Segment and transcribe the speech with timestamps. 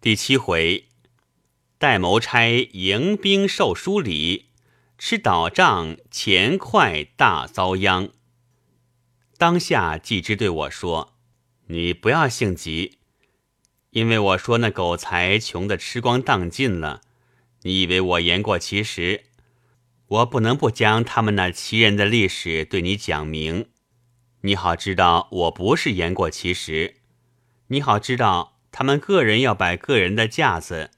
[0.00, 0.86] 第七回，
[1.76, 4.50] 戴谋差迎宾受书礼，
[4.96, 8.10] 吃倒账钱快大遭殃。
[9.36, 11.16] 当下季之对我说
[11.66, 12.98] ：“你不要性急，
[13.90, 17.00] 因为我说那狗才穷得吃光当尽了，
[17.62, 19.24] 你以为我言过其实？
[20.06, 23.66] 我不能不将他们那奇人的历史对你讲明，
[24.42, 26.98] 你好知道我不是言过其实，
[27.66, 30.92] 你好知道。”他们个人要摆个人的架子，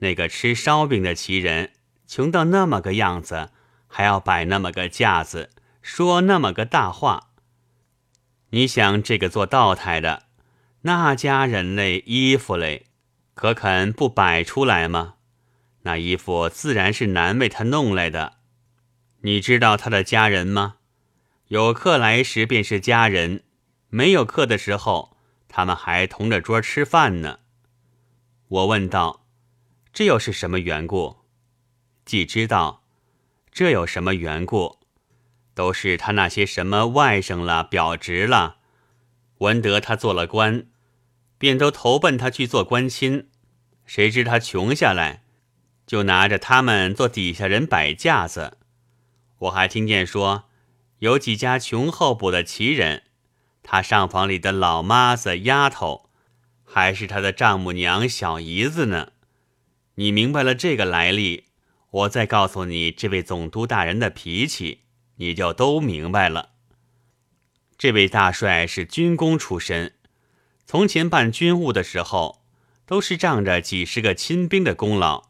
[0.00, 1.72] 那个吃烧饼的奇人
[2.06, 3.48] 穷到那么个样子，
[3.86, 5.48] 还要摆那么个架子，
[5.80, 7.30] 说那么个大话。
[8.50, 10.24] 你想这个做道台的，
[10.82, 12.84] 那家人类衣服嘞，
[13.32, 15.14] 可肯不摆出来吗？
[15.84, 18.34] 那衣服自然是难为他弄来的。
[19.22, 20.74] 你知道他的家人吗？
[21.46, 23.44] 有客来时便是家人，
[23.88, 25.16] 没有客的时候。
[25.48, 27.40] 他们还同着桌吃饭呢。
[28.48, 29.26] 我问道
[29.92, 31.16] ：“这又是什么缘故？”
[32.04, 32.84] 既知道，
[33.50, 34.78] 这有什么缘故？
[35.54, 38.58] 都是他那些什么外甥了、表侄了，
[39.38, 40.68] 闻得他做了官，
[41.36, 43.28] 便都投奔他去做官亲。
[43.84, 45.24] 谁知他穷下来，
[45.86, 48.58] 就拿着他们做底下人摆架子。
[49.38, 50.44] 我还听见说，
[51.00, 53.04] 有几家穷候补的奇人。
[53.70, 56.08] 他上房里的老妈子、丫头，
[56.64, 59.12] 还是他的丈母娘、小姨子呢？
[59.96, 61.48] 你明白了这个来历，
[61.90, 64.84] 我再告诉你这位总督大人的脾气，
[65.16, 66.52] 你就都明白了。
[67.76, 69.92] 这位大帅是军功出身，
[70.64, 72.40] 从前办军务的时候，
[72.86, 75.28] 都是仗着几十个亲兵的功劳，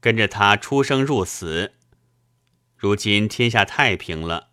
[0.00, 1.74] 跟着他出生入死。
[2.78, 4.48] 如今天下太平了，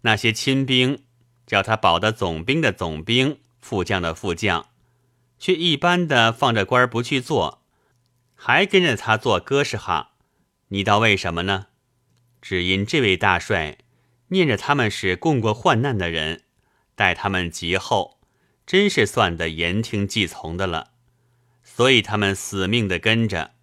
[0.00, 1.04] 那些亲兵。
[1.50, 4.68] 叫他保的总兵的总兵，副将的副将，
[5.36, 7.64] 却一般的放着官不去做，
[8.36, 10.12] 还跟着他做哥是哈，
[10.68, 11.66] 你道为什么呢？
[12.40, 13.78] 只因这位大帅
[14.28, 16.44] 念着他们是共过患难的人，
[16.94, 18.20] 待他们极厚，
[18.64, 20.92] 真是算得言听计从的了，
[21.64, 23.54] 所以他们死命的跟着，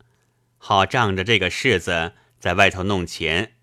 [0.58, 3.54] 好仗着这个世子在外头弄钱，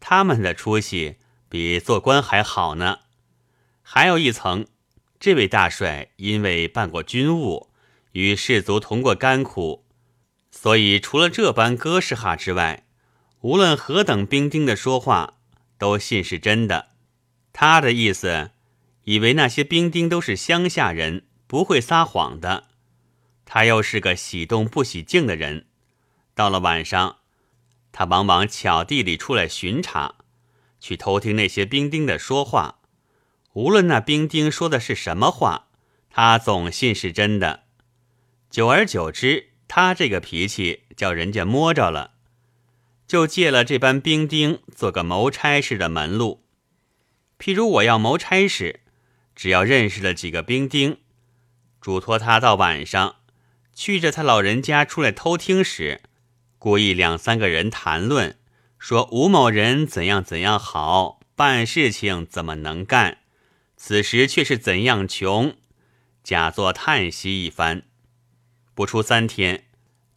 [0.00, 1.16] 他们的出息
[1.48, 2.98] 比做官还好呢。
[3.90, 4.66] 还有一层，
[5.18, 7.70] 这位大帅因为办过军务，
[8.12, 9.86] 与士卒同过甘苦，
[10.50, 12.86] 所以除了这般哥士哈之外，
[13.40, 15.38] 无论何等兵丁的说话，
[15.78, 16.90] 都信是真的。
[17.54, 18.50] 他的意思，
[19.04, 22.64] 以为那些兵丁都是乡下人，不会撒谎的。
[23.46, 25.64] 他又是个喜动不喜静的人，
[26.34, 27.20] 到了晚上，
[27.90, 30.16] 他往往巧地里出来巡查，
[30.78, 32.77] 去偷听那些兵丁的说话。
[33.58, 35.66] 无论那兵丁说的是什么话，
[36.10, 37.64] 他总信是真的。
[38.48, 42.12] 久而久之，他这个脾气叫人家摸着了，
[43.08, 46.44] 就借了这班兵丁做个谋差事的门路。
[47.36, 48.78] 譬如我要谋差事，
[49.34, 50.98] 只要认识了几个兵丁，
[51.80, 53.16] 嘱托他到晚上
[53.74, 56.02] 去着他老人家出来偷听时，
[56.60, 58.38] 故意两三个人谈论，
[58.78, 63.18] 说吴某人怎样怎样好，办事情怎么能干。
[63.80, 65.56] 此时却是怎样穷，
[66.24, 67.84] 假作叹息一番。
[68.74, 69.66] 不出三天，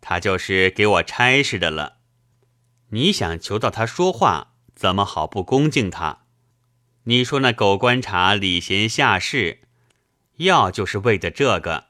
[0.02, 2.00] 他就是给我差事的了。
[2.90, 6.26] 你想求到他说话，怎么好不恭敬他？
[7.04, 9.62] 你说那狗观察礼贤下士，
[10.38, 11.86] 要就是为的这个。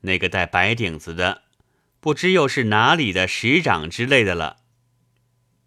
[0.00, 1.42] 那个戴白顶子的，
[2.00, 4.56] 不知又是哪里的使长之类的了。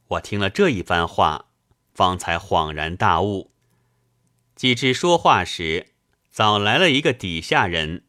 [0.08, 1.46] 我听了这一番话，
[1.94, 3.52] 方才恍然大悟。
[4.58, 5.94] 季之说话时，
[6.32, 8.06] 早来了一个底下人，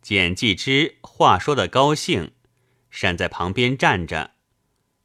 [0.00, 2.30] 见季之话说的高兴，
[2.92, 4.30] 闪在旁边站着，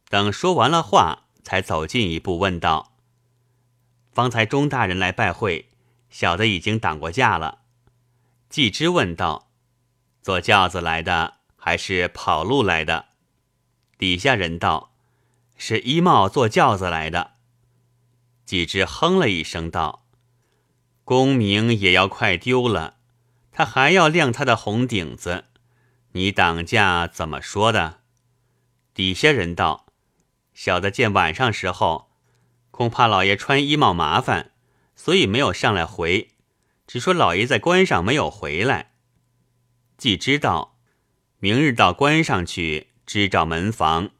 [0.08, 2.96] 等说完了话，才走近一步问道
[4.14, 5.70] ：“方才钟大人来拜会，
[6.08, 7.62] 小的已经挡过驾了。”
[8.48, 9.50] 季之问道
[10.22, 13.06] ：“坐轿子来的，还是跑路来的？”
[13.98, 14.92] 底下人道
[15.58, 17.32] ：“是衣帽坐轿子来的。”
[18.46, 20.06] 季之哼了一声道。
[21.04, 22.98] 功名也要快丢了，
[23.50, 25.46] 他还要亮他的红顶子，
[26.12, 28.00] 你挡驾怎么说的？
[28.94, 29.86] 底下人道
[30.54, 32.10] ：“小的见晚上时候，
[32.70, 34.52] 恐怕老爷穿衣帽麻烦，
[34.94, 36.30] 所以没有上来回，
[36.86, 38.92] 只说老爷在关上没有回来。
[39.96, 40.78] 既知道
[41.38, 44.10] 明日到关上去支照门房，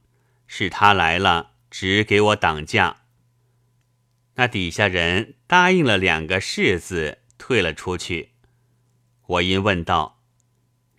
[0.46, 2.98] 是他来了，只给我挡驾。”
[4.36, 8.34] 那底下人答应了两个“是”字，退了出去。
[9.26, 10.22] 我因问道：“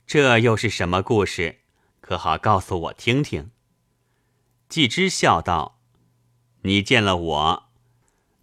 [0.05, 1.59] 这又是什么故事？
[2.01, 3.51] 可好告诉我听听？”
[4.67, 5.79] 季之笑道
[6.63, 7.69] ：“你见了我，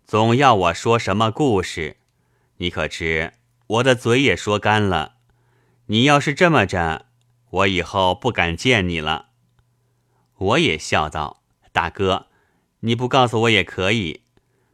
[0.06, 1.98] 总要我说什么故事？
[2.56, 3.34] 你可知
[3.66, 5.16] 我的嘴也说干了？
[5.88, 7.04] 你要是这么着，
[7.50, 9.28] 我以后不敢见你了。”
[10.38, 12.28] 我也笑道：“大哥，
[12.80, 14.22] 你不告诉我也可以，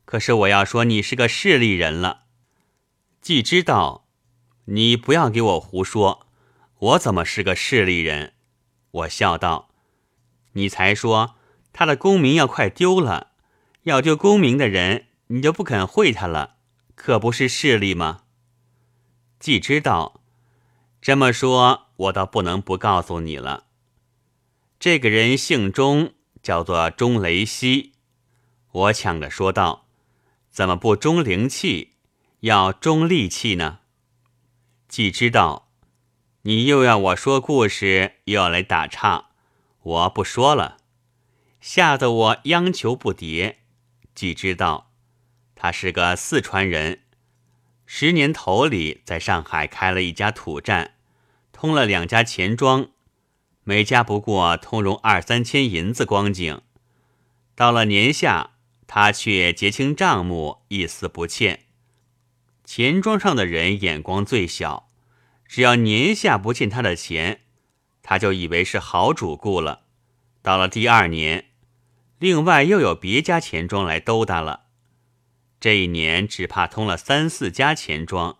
[0.05, 2.25] 可是我要说你是个势利人了。”
[3.21, 4.07] 季知道
[4.67, 6.27] ：“你不要给我胡说，
[6.79, 8.35] 我怎么是个势利人？”
[8.91, 9.71] 我笑道
[10.53, 11.37] ：“你才说。”
[11.77, 13.33] 他的功名要快丢了，
[13.83, 16.55] 要丢功名的人，你就不肯会他了，
[16.95, 18.21] 可不是势利吗？
[19.41, 20.21] 既知道
[21.03, 23.67] 这么说，我倒不能不告诉你了。
[24.79, 27.95] 这个人姓钟，叫做钟雷西。
[28.71, 29.84] 我抢着说道
[30.55, 31.95] ：“怎么不中灵气，
[32.39, 33.81] 要中利气呢？”
[34.87, 35.69] 既知道
[36.43, 39.31] 你又要我说故事，又要来打岔，
[39.83, 40.77] 我不说了。
[41.61, 43.57] 吓得我央求不迭。
[44.15, 44.93] 既知道
[45.57, 47.01] 他是个四川人，
[47.85, 50.95] 十年头里在上海开了一家土站，
[51.51, 52.91] 通了两家钱庄，
[53.65, 56.63] 每家不过通融二三千银子光景。
[57.57, 58.53] 到了年下，
[58.87, 61.67] 他却结清账目，一丝不欠。
[62.65, 64.91] 钱庄上的人眼光最小，
[65.47, 67.43] 只要年下不欠他的钱，
[68.03, 69.85] 他就以为是好主顾了。
[70.43, 71.47] 到了第二年。
[72.21, 74.67] 另外又有别家钱庄来兜搭了，
[75.61, 78.39] 这一年只怕通了三四家钱庄，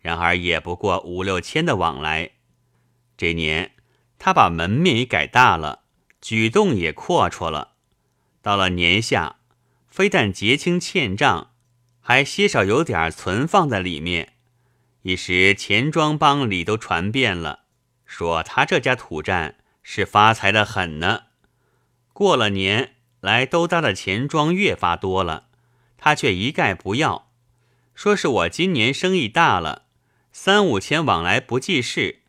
[0.00, 2.32] 然而也不过五六千的往来。
[3.16, 3.72] 这年
[4.20, 5.84] 他把门面也改大了，
[6.20, 7.72] 举动也阔绰了。
[8.40, 9.37] 到了年下，
[9.98, 11.50] 非但结清欠账，
[11.98, 14.34] 还些少有点存放在里面。
[15.02, 17.64] 一时钱庄帮里都传遍了，
[18.06, 21.22] 说他这家土站是发财的很呢。
[22.12, 22.94] 过了年。
[23.20, 25.48] 来兜搭的钱庄越发多了，
[25.96, 27.32] 他却一概不要，
[27.92, 29.86] 说是我今年生意大了，
[30.30, 32.20] 三五千往来不计事，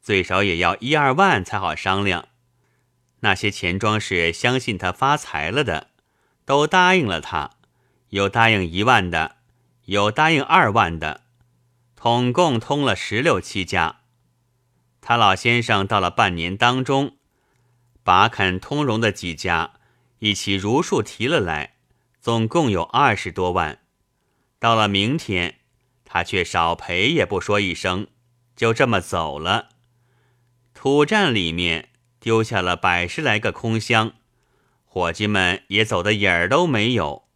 [0.00, 2.28] 最少也要一二万才好商量。
[3.20, 5.88] 那些钱庄是相信他发财了的，
[6.48, 7.50] 都答应了他，
[8.08, 9.36] 有答应一万的，
[9.84, 11.24] 有答应二万的，
[11.94, 14.00] 统共通了十六七家。
[15.02, 17.18] 他老先生到了半年当中，
[18.02, 19.72] 把肯通融的几家。
[20.20, 21.74] 一起如数提了来，
[22.18, 23.80] 总共有二十多万。
[24.58, 25.56] 到了明天，
[26.06, 28.06] 他却少赔也不说一声，
[28.56, 29.68] 就这么走了。
[30.72, 34.14] 土站里面丢下了百十来个空箱，
[34.88, 37.28] 伙计们也走的影儿都没有。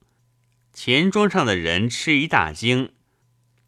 [0.72, 2.92] 钱庄上的人吃一大惊，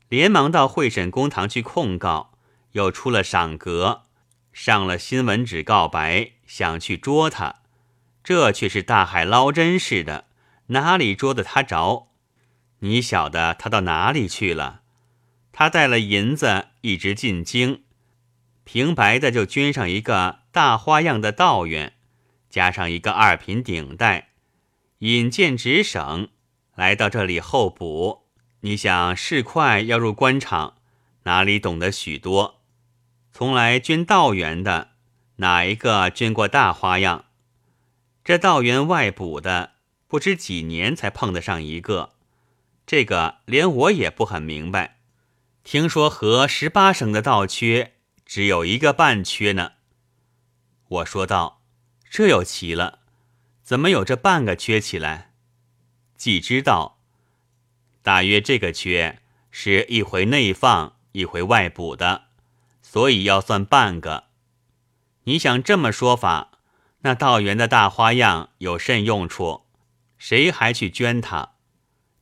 [0.08, 2.32] 连忙到会审公堂去控告，
[2.72, 4.04] 又出了赏格，
[4.52, 7.56] 上了新闻纸告白，想去捉他。
[8.22, 10.24] 这却是大海捞针似的，
[10.68, 12.08] 哪里捉得他着？
[12.78, 14.80] 你晓得他到哪里去了？
[15.52, 17.84] 他带了银子，一直进京，
[18.64, 21.93] 平白的就捐上一个大花样的道院，
[22.54, 24.28] 加上一个二品顶戴，
[25.00, 26.28] 引荐直省，
[26.76, 28.28] 来到这里候补。
[28.60, 30.76] 你想市快要入官场，
[31.24, 32.62] 哪里懂得许多？
[33.32, 34.90] 从来捐道员的，
[35.38, 37.24] 哪一个捐过大花样？
[38.22, 39.72] 这道员外补的，
[40.06, 42.12] 不知几年才碰得上一个，
[42.86, 44.98] 这个连我也不很明白。
[45.64, 47.94] 听说和十八省的道缺
[48.24, 49.72] 只有一个半缺呢。
[50.86, 51.62] 我说道
[52.16, 53.00] ：“这又奇了，
[53.64, 55.32] 怎么有这半个缺起来？”
[56.16, 57.00] 既知道，
[58.04, 62.26] 大约这个缺是一回内放，一回外补的，
[62.80, 64.26] 所以要算半个。
[65.24, 66.52] 你想这么说法？
[67.00, 69.66] 那道员的大花样有甚用处？
[70.16, 71.54] 谁还去捐他？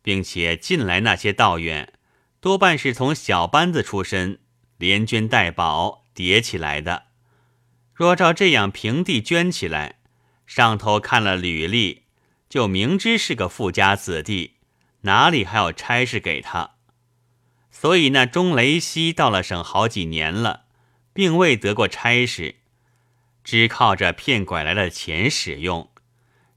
[0.00, 1.92] 并且近来那些道员，
[2.40, 4.40] 多半是从小班子出身，
[4.78, 7.08] 连捐带保叠起来的。
[8.02, 10.00] 若照这样平地捐起来，
[10.44, 12.02] 上头看了履历，
[12.48, 14.56] 就明知是个富家子弟，
[15.02, 16.72] 哪里还有差事给他？
[17.70, 20.64] 所以那钟雷西到了省好几年了，
[21.12, 22.56] 并未得过差事。
[23.44, 25.88] 只靠着骗拐来的钱使用，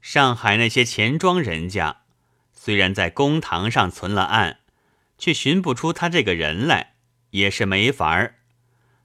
[0.02, 1.98] 上海那些钱庄人家，
[2.52, 4.58] 虽然在公堂上存了案，
[5.16, 6.94] 却寻不出他这个人来，
[7.30, 8.40] 也是没法儿。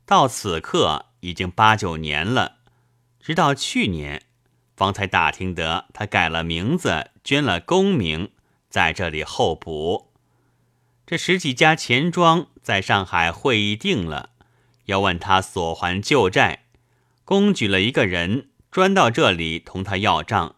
[0.08, 2.58] 到此刻已经八九年了，
[3.20, 4.24] 直到去年，
[4.76, 8.32] 方才打听得他改了名字，捐了功名，
[8.70, 10.12] 在这里候补。
[11.06, 14.30] 这十几家钱庄在上海会议定了，
[14.86, 16.66] 要问他所还旧债。
[17.26, 20.56] 公举了一个人专到这里同他要账。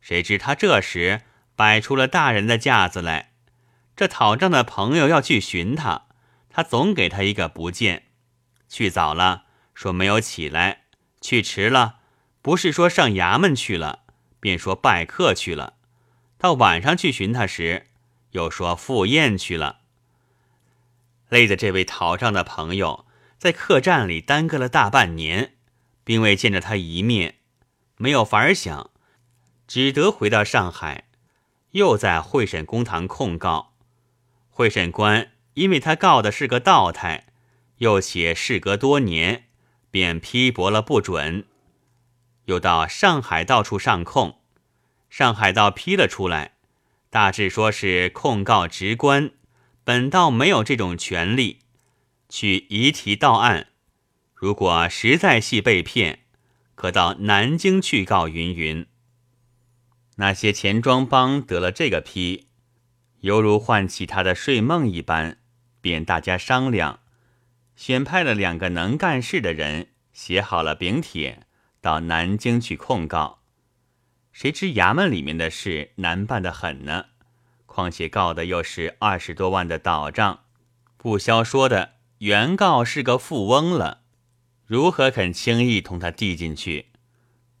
[0.00, 1.22] 谁知他这时
[1.54, 3.32] 摆出了大人的架子来，
[3.94, 6.06] 这讨账的朋友要去寻他，
[6.48, 8.04] 他总给他一个不见。
[8.68, 9.44] 去早了
[9.78, 10.86] 说没有起来，
[11.20, 12.00] 去迟了
[12.42, 14.00] 不是说上衙门去了，
[14.40, 15.74] 便说拜客去了。
[16.36, 17.86] 到晚上去寻他时，
[18.32, 19.82] 又说赴宴去了。
[21.28, 23.06] 累得这位讨账的朋友
[23.38, 25.54] 在客栈里耽搁了大半年，
[26.02, 27.36] 并未见着他一面，
[27.98, 28.90] 没有法儿想，
[29.68, 31.04] 只得回到上海，
[31.70, 33.74] 又在会审公堂控告。
[34.50, 37.28] 会审官因为他告的是个道台，
[37.76, 39.44] 又且事隔多年，
[39.90, 41.46] 便批驳了不准。
[42.46, 44.40] 又到上海到处上控，
[45.10, 46.56] 上海道批了出来，
[47.10, 49.30] 大致说是控告职官。
[49.84, 51.60] 本道没有这种权利，
[52.28, 53.68] 去移提到案。
[54.34, 56.20] 如果实在系被骗，
[56.74, 58.28] 可到南京去告。
[58.28, 58.86] 云云。
[60.16, 62.48] 那些钱庄帮得了这个批，
[63.20, 65.38] 犹如唤起他的睡梦一般，
[65.80, 67.00] 便大家商量，
[67.78, 71.46] 选派了两个能干事的人，写好了禀帖，
[71.80, 73.38] 到南京去控告。
[74.32, 77.06] 谁知衙门里面的事难办得很呢。
[77.66, 80.40] 况且告的又是二十多万的倒账，
[80.96, 84.00] 不消说的原告是个富翁了，
[84.66, 86.86] 如何肯轻易同他递进去？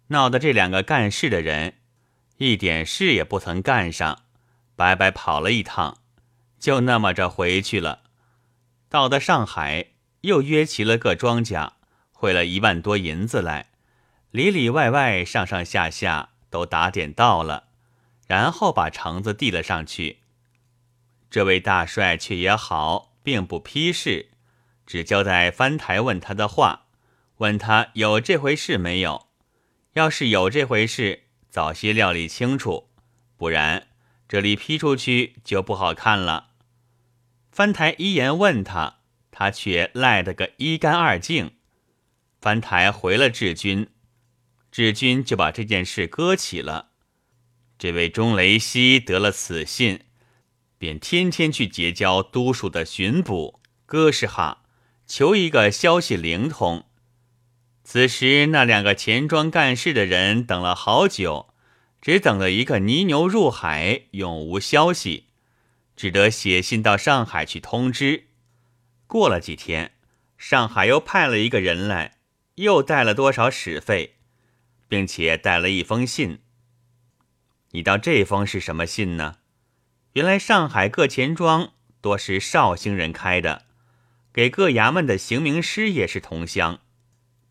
[0.08, 1.74] 闹得这两个干事的人
[2.38, 4.22] 一点事也不曾干上，
[4.74, 5.98] 白白跑了一趟，
[6.58, 8.02] 就那么着回去了。
[8.88, 11.74] 到的上海，又约齐了个庄家，
[12.12, 13.70] 汇了一万多银子来，
[14.30, 17.64] 里里外外、上上下下都打点到了。
[18.26, 20.18] 然后把橙子递了上去。
[21.30, 24.28] 这位大帅却也好，并不批示，
[24.86, 26.88] 只交代翻台问他的话，
[27.38, 29.28] 问他有这回事没有。
[29.94, 32.90] 要是有这回事，早些料理清楚，
[33.38, 33.86] 不然
[34.28, 36.50] 这里批出去就不好看了。
[37.50, 38.97] 翻台一言问他，
[39.38, 41.52] 他却赖得个一干二净。
[42.40, 43.86] 翻台回了志军，
[44.72, 46.88] 志军就把这件事搁起了。
[47.78, 50.00] 这位钟雷西得了此信，
[50.76, 54.64] 便天天去结交都署的巡捕哥士哈，
[55.06, 56.86] 求一个消息灵通。
[57.84, 61.54] 此时那两个钱庄干事的人等了好久，
[62.02, 65.26] 只等了一个泥牛入海，永无消息，
[65.94, 68.24] 只得写信到上海去通知。
[69.08, 69.92] 过了几天，
[70.36, 72.18] 上海又派了一个人来，
[72.56, 74.16] 又带了多少使费，
[74.86, 76.40] 并且带了一封信。
[77.70, 79.38] 你道这封是什么信呢？
[80.12, 81.72] 原来上海各钱庄
[82.02, 83.64] 多是绍兴人开的，
[84.30, 86.80] 给各衙门的刑名师也是同乡。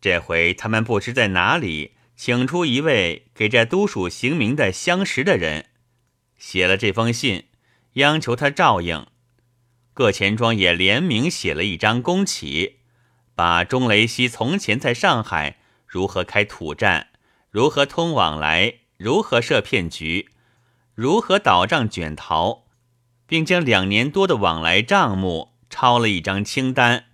[0.00, 5.66] 这回他们不知在哪里请出一位给这都署刑名的相识的人，
[6.36, 7.48] 写了这封信，
[7.94, 9.04] 央求他照应。
[9.98, 12.76] 各钱庄也联名写了一张公启，
[13.34, 17.08] 把钟雷西从前在上海如何开土栈，
[17.50, 18.74] 如何通往来。
[18.96, 20.28] 如何设骗局，
[20.94, 22.62] 如何倒账卷逃，
[23.26, 27.06] 并将两年多的往来账目抄了一张清单，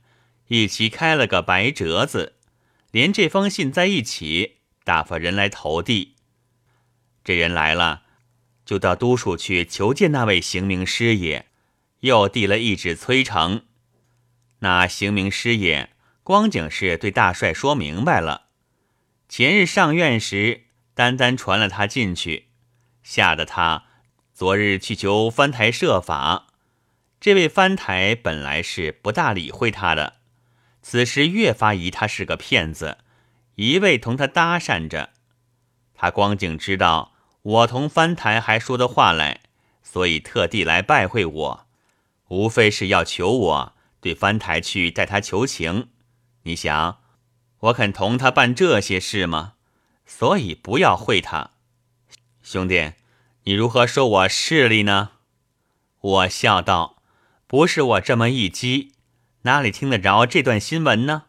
[0.48, 2.34] 一起开了个白折子，
[2.90, 6.16] 连这封信在一起，打发人来投递。
[7.24, 8.02] 这人来了，
[8.66, 11.46] 就到都署去求见那位刑名师爷，
[12.04, 13.62] 又递了一纸催呈。
[14.58, 15.90] 那行名师爷
[16.22, 18.48] 光景是对大帅说明白了，
[19.28, 20.62] 前日上院时。
[20.96, 22.50] 单单传了他进去，
[23.02, 23.82] 吓得他
[24.32, 26.46] 昨日去求翻台设法。
[27.18, 30.18] 这位翻台本来是不大理会他的，
[30.82, 32.98] 此时越发疑他是个骗子，
[33.56, 35.10] 一味同他搭讪着。
[35.94, 39.40] 他光景知道我同翻台还说的话来，
[39.82, 41.63] 所以特地来拜会我，
[42.34, 45.90] 无非是要求我对翻台去代他求情。
[46.42, 47.00] 你想，
[47.60, 49.54] 我肯同他办这些事吗？
[50.04, 51.52] 所以不要会他，
[52.42, 52.92] 兄弟，
[53.44, 55.12] 你如何说我势利呢？
[56.00, 57.02] 我笑道
[57.46, 58.92] ：“不是我这么一激，
[59.42, 61.26] 哪里听得着这段新闻呢？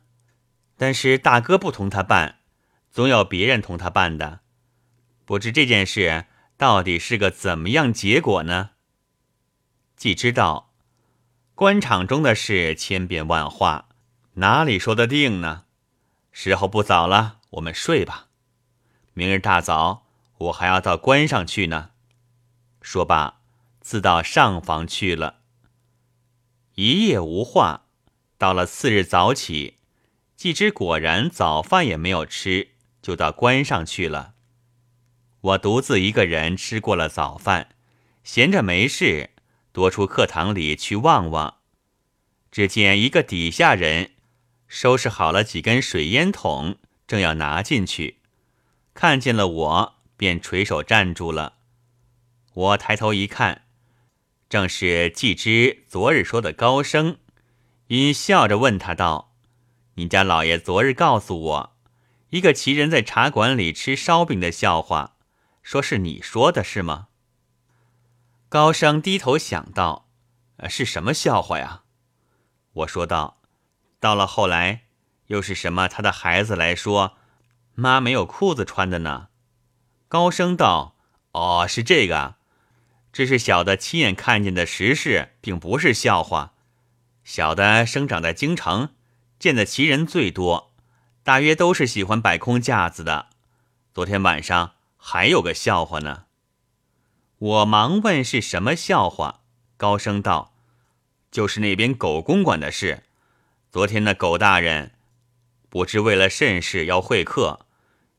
[0.75, 2.39] 但是大哥不同他办，
[2.91, 4.41] 总有别人同他办的。
[5.23, 6.25] 不知这件事
[6.57, 8.71] 到底是个怎么样结果呢？
[9.95, 10.64] 既知道
[11.55, 13.87] 官场中的事千变万化，
[14.33, 15.63] 哪里说得定呢？
[16.33, 18.27] 时候不早了，我们睡吧。”
[19.15, 20.05] 明日大早，
[20.37, 21.91] 我还要到关上去呢。
[22.81, 23.37] 说罢，
[23.79, 25.37] 自到上房去了。
[26.73, 27.85] 一夜无话，
[28.37, 29.77] 到了次日早起，
[30.35, 32.71] 季之果然早饭也没有吃，
[33.01, 34.33] 就到关上去了。
[35.39, 37.69] 我独自一个人吃过了早饭，
[38.25, 39.29] 闲着没事，
[39.75, 41.57] 多出课堂里去望望。
[42.49, 44.11] 只见一个底下人
[44.69, 48.19] 收拾好了几根水烟筒，正要拿进去，
[48.93, 51.55] 看见了我，便垂手站住了。
[52.53, 53.63] 我抬头一看，
[54.47, 57.17] 正是季之昨日说的高升，
[57.87, 59.35] 因笑着问他道。
[59.95, 61.75] 你家老爷昨日告诉我，
[62.29, 65.17] 一个奇人在茶馆里吃烧饼的笑话，
[65.61, 67.09] 说是你说的，是吗？
[68.47, 70.07] 高升低头想到，
[70.69, 71.81] 是什么笑话呀？
[72.73, 73.41] 我说道：
[73.99, 74.83] 到了后来，
[75.27, 75.87] 又是什么？
[75.87, 77.17] 他的孩子来说，
[77.73, 79.29] 妈没有裤子穿的呢？
[80.07, 80.95] 高升道：
[81.31, 82.35] 哦，是这个，
[83.11, 86.53] 这是小的亲眼看见的实事，并不是笑话。
[87.23, 88.89] 小的生长在京城。
[89.37, 90.73] 见的奇人最多，
[91.21, 93.27] 大约都是喜欢摆空架子的。
[93.93, 96.24] 昨天晚上还有个笑话呢。
[97.37, 99.41] 我忙问是什么笑话，
[99.75, 100.53] 高声道
[101.29, 103.03] ：“就是那边狗公馆的事。
[103.69, 104.93] 昨天那狗大人
[105.69, 107.65] 不知为了甚事要会客，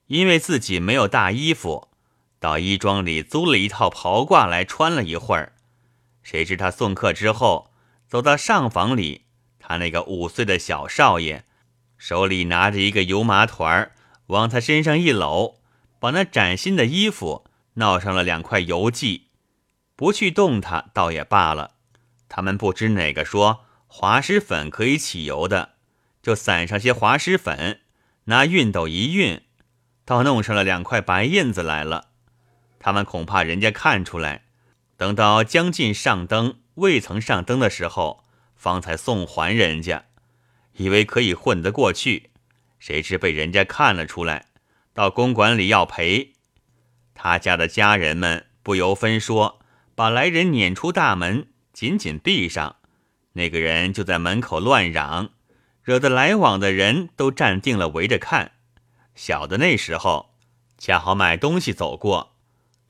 [0.08, 1.88] 因为自己没有大衣服，
[2.38, 5.54] 到衣庄里租了一套袍褂来穿了一会儿。
[6.22, 7.70] 谁知他送客之后，
[8.06, 9.22] 走到上房里。”
[9.58, 11.44] 他那个五岁的小少爷，
[11.96, 13.92] 手里拿着一个油麻团儿，
[14.26, 15.56] 往他身上一搂，
[15.98, 17.45] 把那崭新的衣服
[17.76, 19.28] 闹上了两块油迹，
[19.94, 21.76] 不去动它倒也罢了。
[22.28, 25.74] 他们不知哪个说滑石粉可以起油的，
[26.22, 27.80] 就撒上些滑石粉，
[28.24, 29.42] 拿熨斗一熨，
[30.04, 32.08] 倒弄上了两块白印子来了。
[32.78, 34.44] 他们恐怕人家看出来，
[34.96, 38.24] 等到将近上灯、未曾上灯的时候。
[38.56, 40.06] 方才送还人家，
[40.72, 42.30] 以为可以混得过去，
[42.78, 44.46] 谁知被人家看了出来，
[44.94, 46.32] 到公馆里要赔。
[47.18, 49.58] 他家的家人们不由分说，
[49.94, 52.76] 把来人撵出大门，紧紧闭上。
[53.32, 55.30] 那个人就在门口乱嚷，
[55.82, 58.52] 惹得来往的人都站定了，围着看。
[59.14, 60.34] 小的那时候
[60.76, 62.36] 恰好买东西走过，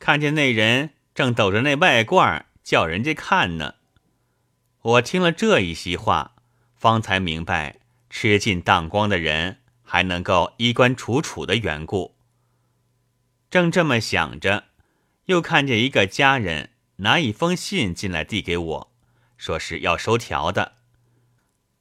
[0.01, 3.75] 看见那人正抖着那外褂，叫人家看呢。
[4.83, 6.33] 我听了这一席话，
[6.75, 7.77] 方才明白
[8.11, 12.16] 吃尽当光的人还能够衣冠楚楚的缘故。
[13.51, 14.65] 正这么想着，
[15.27, 18.93] 又看见一个家人拿一封信进来递给我，
[19.37, 20.77] 说是要收条的。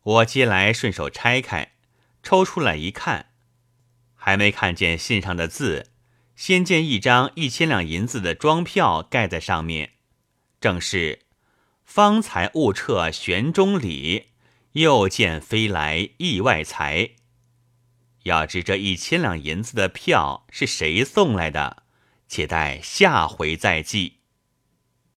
[0.04, 1.73] 我接来顺手拆开，
[2.21, 3.32] 抽出来一看，
[4.13, 5.91] 还没看见信上的字，
[6.36, 9.93] 先见一张一千两银子的庄票盖在上面，
[10.60, 11.21] 正是。
[11.84, 14.32] 方才误撤玄中里，
[14.71, 17.12] 又见飞来意外财。
[18.25, 21.83] 要知这一千两银子的票是谁送来的，
[22.27, 24.14] 且待下回再记。